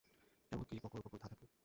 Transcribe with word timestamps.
এমনি 0.51 0.77
বকরবকর, 0.83 1.17
ধাঁধা, 1.21 1.35
কোড। 1.39 1.51